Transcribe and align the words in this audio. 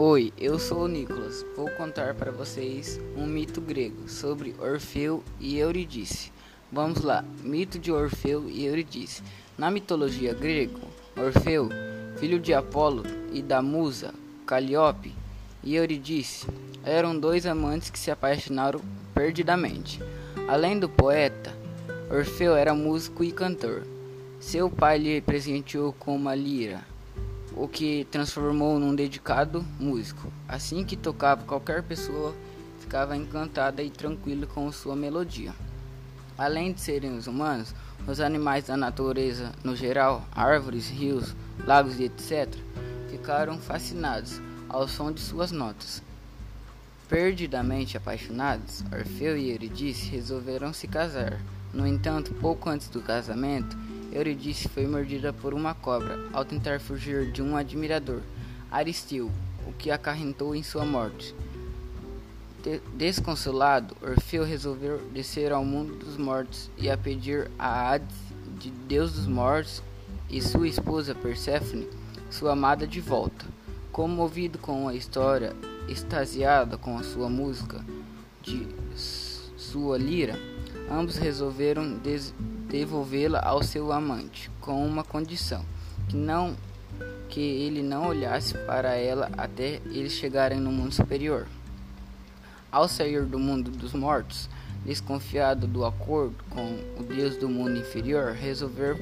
Oi, 0.00 0.32
eu 0.38 0.60
sou 0.60 0.84
o 0.84 0.86
Nicolas. 0.86 1.44
Vou 1.56 1.68
contar 1.72 2.14
para 2.14 2.30
vocês 2.30 3.00
um 3.16 3.26
mito 3.26 3.60
grego 3.60 4.08
sobre 4.08 4.54
Orfeu 4.56 5.24
e 5.40 5.58
Eurídice. 5.58 6.30
Vamos 6.70 7.02
lá. 7.02 7.24
Mito 7.42 7.80
de 7.80 7.90
Orfeu 7.90 8.48
e 8.48 8.64
Eurídice. 8.64 9.24
Na 9.58 9.72
mitologia 9.72 10.32
grega, 10.32 10.78
Orfeu, 11.16 11.68
filho 12.16 12.38
de 12.38 12.54
Apolo 12.54 13.02
e 13.32 13.42
da 13.42 13.60
musa 13.60 14.14
Calíope, 14.46 15.12
e 15.64 15.74
Eurídice 15.74 16.46
eram 16.84 17.18
dois 17.18 17.44
amantes 17.44 17.90
que 17.90 17.98
se 17.98 18.12
apaixonaram 18.12 18.80
perdidamente. 19.12 20.00
Além 20.46 20.78
do 20.78 20.88
poeta, 20.88 21.52
Orfeu 22.08 22.54
era 22.54 22.72
músico 22.72 23.24
e 23.24 23.32
cantor. 23.32 23.82
Seu 24.38 24.70
pai 24.70 24.96
lhe 24.98 25.20
presenteou 25.20 25.92
com 25.92 26.14
uma 26.14 26.36
lira 26.36 26.84
o 27.58 27.66
que 27.66 28.06
transformou 28.10 28.78
num 28.78 28.94
dedicado 28.94 29.66
músico. 29.80 30.32
Assim 30.46 30.84
que 30.84 30.96
tocava, 30.96 31.42
qualquer 31.42 31.82
pessoa 31.82 32.32
ficava 32.78 33.16
encantada 33.16 33.82
e 33.82 33.90
tranquila 33.90 34.46
com 34.46 34.70
sua 34.70 34.94
melodia. 34.94 35.52
Além 36.38 36.72
de 36.72 36.80
serem 36.80 37.16
os 37.16 37.26
humanos, 37.26 37.74
os 38.06 38.20
animais 38.20 38.66
da 38.66 38.76
natureza 38.76 39.52
no 39.64 39.74
geral, 39.74 40.24
árvores, 40.30 40.88
rios, 40.88 41.34
lagos 41.66 41.98
e 41.98 42.04
etc., 42.04 42.48
ficaram 43.10 43.58
fascinados 43.58 44.40
ao 44.68 44.86
som 44.86 45.10
de 45.10 45.20
suas 45.20 45.50
notas. 45.50 46.00
Perdidamente 47.08 47.96
apaixonados, 47.96 48.84
Orfeu 48.92 49.36
e 49.36 49.50
Eurídice 49.50 50.10
resolveram 50.10 50.72
se 50.72 50.86
casar. 50.86 51.40
No 51.72 51.86
entanto, 51.86 52.32
pouco 52.34 52.70
antes 52.70 52.88
do 52.88 53.00
casamento, 53.00 53.76
Eurídice 54.12 54.68
foi 54.68 54.86
mordida 54.86 55.32
por 55.32 55.52
uma 55.52 55.74
cobra 55.74 56.18
ao 56.32 56.44
tentar 56.44 56.80
fugir 56.80 57.30
de 57.30 57.42
um 57.42 57.56
admirador, 57.56 58.20
Aristeu, 58.70 59.30
o 59.66 59.72
que 59.72 59.90
acarrentou 59.90 60.54
em 60.54 60.62
sua 60.62 60.84
morte. 60.84 61.34
De 62.62 62.80
desconsolado, 62.94 63.96
Orfeu 64.02 64.44
resolveu 64.44 64.98
descer 65.12 65.52
ao 65.52 65.64
mundo 65.64 65.94
dos 65.94 66.16
mortos 66.16 66.70
e 66.76 66.90
a 66.90 66.96
pedir 66.96 67.50
a 67.58 67.92
Hades, 67.92 68.16
de 68.58 68.70
Deus 68.70 69.12
dos 69.12 69.26
mortos, 69.26 69.82
e 70.28 70.42
sua 70.42 70.68
esposa 70.68 71.14
Perséfone, 71.14 71.88
sua 72.30 72.52
amada, 72.52 72.86
de 72.86 73.00
volta. 73.00 73.46
Comovido 73.92 74.58
com 74.58 74.88
a 74.88 74.94
história, 74.94 75.54
extasiada 75.88 76.76
com 76.76 76.98
a 76.98 77.02
sua 77.02 77.28
música 77.28 77.84
de 78.42 78.66
sua 79.56 79.96
lira, 79.96 80.38
ambos 80.90 81.16
resolveram 81.16 81.98
devolvê-la 82.68 83.40
ao 83.40 83.62
seu 83.62 83.92
amante, 83.92 84.50
com 84.60 84.86
uma 84.86 85.04
condição: 85.04 85.64
que 86.08 86.16
não 86.16 86.56
que 87.28 87.40
ele 87.40 87.82
não 87.82 88.08
olhasse 88.08 88.54
para 88.66 88.94
ela 88.96 89.30
até 89.36 89.80
eles 89.86 90.12
chegarem 90.12 90.58
no 90.58 90.72
mundo 90.72 90.92
superior. 90.94 91.46
Ao 92.72 92.88
sair 92.88 93.24
do 93.24 93.38
mundo 93.38 93.70
dos 93.70 93.92
mortos, 93.92 94.48
desconfiado 94.84 95.66
do 95.66 95.84
acordo 95.84 96.36
com 96.50 96.78
o 96.98 97.02
Deus 97.02 97.36
do 97.36 97.48
mundo 97.48 97.78
inferior, 97.78 98.32
resolveu, 98.32 98.98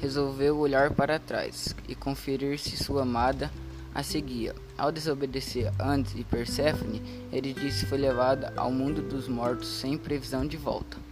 resolveu 0.00 0.58
olhar 0.58 0.90
para 0.92 1.18
trás 1.18 1.74
e 1.86 1.94
conferir 1.94 2.58
se 2.58 2.82
sua 2.82 3.02
amada 3.02 3.50
a 3.94 4.02
seguia. 4.02 4.54
Ao 4.76 4.90
desobedecer 4.90 5.72
antes 5.78 6.14
de 6.14 6.24
Perséfone, 6.24 7.02
ele 7.32 7.52
disse 7.52 7.86
foi 7.86 7.98
levada 7.98 8.52
ao 8.56 8.70
mundo 8.70 9.02
dos 9.02 9.28
mortos 9.28 9.68
sem 9.68 9.98
previsão 9.98 10.46
de 10.46 10.56
volta. 10.56 11.07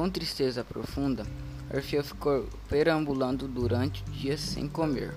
Com 0.00 0.08
tristeza 0.08 0.64
profunda, 0.64 1.26
Orfeu 1.70 2.02
ficou 2.02 2.48
perambulando 2.70 3.46
durante 3.46 4.02
dias 4.04 4.40
sem 4.40 4.66
comer. 4.66 5.14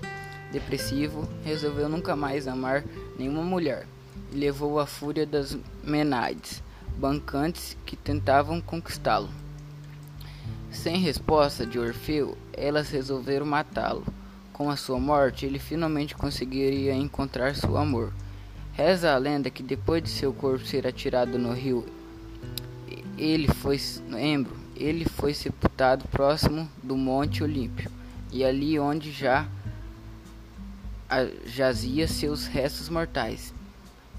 Depressivo, 0.52 1.26
resolveu 1.42 1.88
nunca 1.88 2.14
mais 2.14 2.46
amar 2.46 2.84
nenhuma 3.18 3.42
mulher 3.42 3.86
e 4.30 4.36
levou 4.36 4.78
a 4.78 4.84
fúria 4.84 5.24
das 5.24 5.56
Menades, 5.82 6.62
bancantes 6.98 7.78
que 7.86 7.96
tentavam 7.96 8.60
conquistá-lo. 8.60 9.30
Sem 10.70 10.98
resposta 10.98 11.64
de 11.64 11.78
Orfeu, 11.78 12.36
elas 12.52 12.90
resolveram 12.90 13.46
matá-lo. 13.46 14.04
Com 14.52 14.68
a 14.68 14.76
sua 14.76 15.00
morte, 15.00 15.46
ele 15.46 15.58
finalmente 15.58 16.14
conseguiria 16.14 16.92
encontrar 16.92 17.56
seu 17.56 17.78
amor. 17.78 18.12
Reza 18.74 19.14
a 19.14 19.16
lenda 19.16 19.48
que 19.48 19.62
depois 19.62 20.02
de 20.02 20.10
seu 20.10 20.34
corpo 20.34 20.66
ser 20.66 20.86
atirado 20.86 21.38
no 21.38 21.54
rio, 21.54 21.86
ele 23.16 23.48
foi 23.48 23.80
lembro 24.10 24.63
ele 24.76 25.04
foi 25.04 25.34
sepultado 25.34 26.06
próximo 26.08 26.68
do 26.82 26.96
Monte 26.96 27.42
Olímpio, 27.42 27.90
e 28.32 28.44
ali 28.44 28.78
onde 28.78 29.12
já 29.12 29.46
jazia 31.46 32.08
seus 32.08 32.46
restos 32.46 32.88
mortais. 32.88 33.54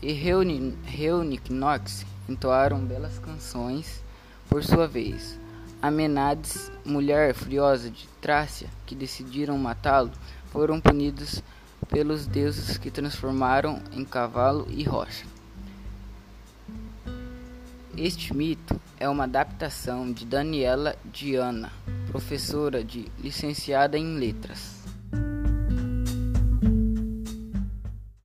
E 0.01 0.11
Reunic 0.13 1.51
Nox 1.51 2.05
entoaram 2.29 2.79
belas 2.79 3.19
canções 3.19 4.03
por 4.49 4.63
sua 4.63 4.87
vez. 4.87 5.39
A 5.81 5.91
Menades, 5.91 6.71
mulher 6.85 7.33
furiosa 7.33 7.89
de 7.89 8.07
Trácia, 8.21 8.69
que 8.85 8.95
decidiram 8.95 9.57
matá-lo, 9.57 10.11
foram 10.51 10.79
punidos 10.79 11.43
pelos 11.89 12.25
deuses 12.25 12.77
que 12.77 12.89
transformaram 12.89 13.81
em 13.91 14.03
cavalo 14.05 14.65
e 14.69 14.83
rocha. 14.83 15.25
Este 17.97 18.35
mito 18.35 18.79
é 18.99 19.07
uma 19.07 19.23
adaptação 19.23 20.11
de 20.11 20.25
Daniela 20.25 20.97
Diana, 21.05 21.71
professora 22.11 22.83
de 22.83 23.05
licenciada 23.19 23.97
em 23.97 24.17
letras. 24.17 24.74